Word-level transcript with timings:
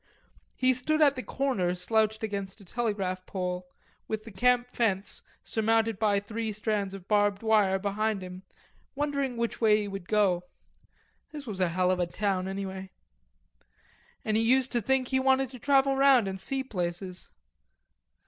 He 0.55 0.73
stood 0.73 0.99
at 0.99 1.15
the 1.15 1.21
corner 1.21 1.75
slouched 1.75 2.23
against 2.23 2.59
a 2.59 2.65
telegraph 2.65 3.23
pole, 3.27 3.67
with 4.07 4.23
the 4.23 4.31
camp 4.31 4.67
fence, 4.71 5.21
surmounted 5.43 5.99
by 5.99 6.19
three 6.19 6.51
strands 6.53 6.95
of 6.95 7.07
barbed 7.07 7.43
wire, 7.43 7.77
behind 7.77 8.23
him, 8.23 8.41
wondering 8.95 9.37
which 9.37 9.61
way 9.61 9.81
he 9.81 9.87
would 9.87 10.07
go. 10.07 10.41
This 11.31 11.45
was 11.45 11.59
a 11.61 11.69
hell 11.69 11.91
of 11.91 11.99
a 11.99 12.07
town 12.07 12.47
anyway. 12.47 12.89
And 14.25 14.35
he 14.35 14.41
used 14.41 14.71
to 14.71 14.81
think 14.81 15.09
he 15.09 15.19
wanted 15.19 15.49
to 15.49 15.59
travel 15.59 15.95
round 15.95 16.27
and 16.27 16.39
see 16.39 16.63
places. 16.63 17.29